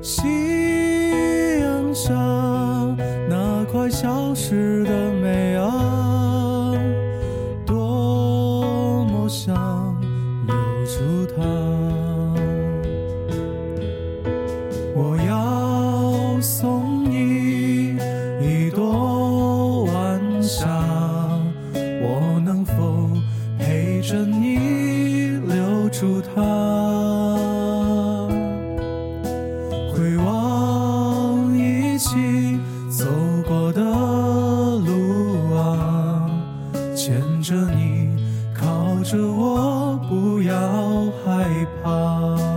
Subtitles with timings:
[0.00, 2.14] 夕阳下
[3.28, 6.72] 那块消失的美啊
[7.66, 9.96] 多么想
[10.46, 10.54] 留
[10.86, 11.42] 住它
[14.94, 17.96] 我要送你
[18.40, 20.66] 一朵晚霞
[22.00, 23.10] 我能否
[23.58, 26.77] 陪着你留住它
[31.98, 33.04] 起走
[33.48, 36.30] 过的路啊
[36.94, 38.16] 牵着你
[38.54, 40.54] 靠着我不要
[41.24, 41.44] 害
[41.82, 42.47] 怕。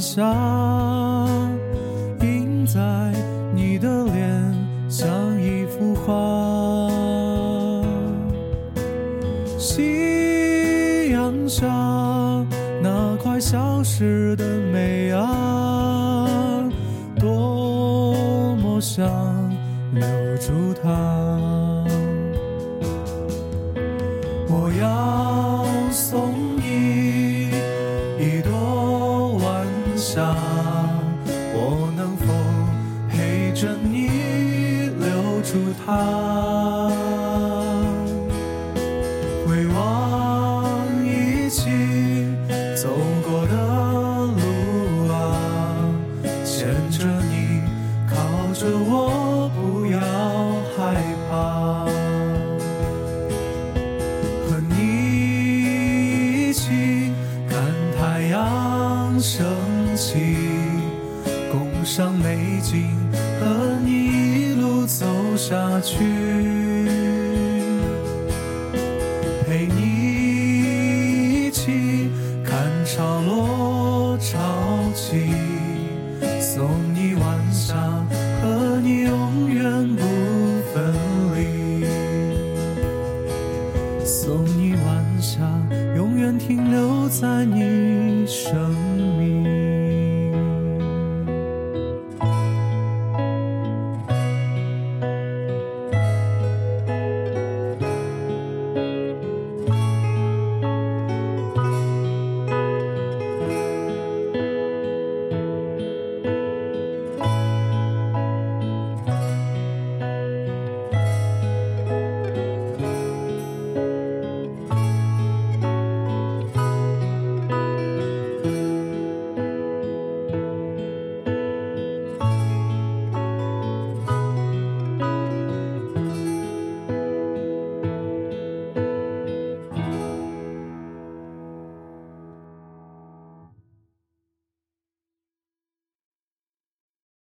[0.00, 0.24] 的晚霞，
[2.22, 2.80] 映在
[3.54, 4.54] 你的脸，
[4.88, 5.06] 像
[5.38, 6.90] 一幅画。
[9.58, 11.66] 夕阳下
[12.82, 16.66] 那快消失的美啊，
[17.18, 19.06] 多么想
[19.92, 20.02] 留
[20.38, 21.69] 住它。
[30.12, 30.34] 下，
[31.54, 32.24] 我能否
[33.08, 34.08] 陪着你
[34.98, 35.90] 留住它？
[60.00, 60.16] 起，
[61.52, 62.88] 共赏美景，
[63.38, 65.04] 和你一路走
[65.36, 65.98] 下去，
[69.46, 72.08] 陪你一起
[72.42, 74.38] 看潮落潮
[74.94, 75.34] 起，
[76.40, 77.74] 送你晚霞，
[78.40, 80.02] 和你永远不
[80.72, 80.94] 分
[81.36, 81.84] 离。
[84.02, 85.40] 送你晚霞，
[85.94, 88.74] 永远停留在你生
[89.18, 89.89] 命